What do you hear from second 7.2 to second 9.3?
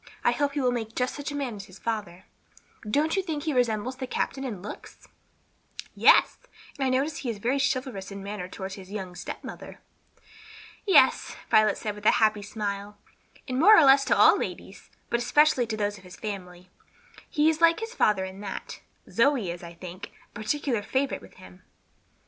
is very chivalrous in his manner toward his young